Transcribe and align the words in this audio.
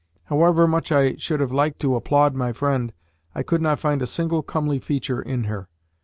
However 0.23 0.65
much 0.65 0.91
I 0.91 1.15
should 1.17 1.41
have 1.41 1.51
liked 1.51 1.79
to 1.81 1.93
applaud 1.95 2.33
my 2.33 2.53
friend, 2.53 2.91
I 3.35 3.43
could 3.43 3.61
not 3.61 3.79
find 3.79 4.01
a 4.01 4.07
single 4.07 4.41
comely 4.41 4.79
feature 4.79 5.21
in 5.21 5.43
her. 5.43 5.69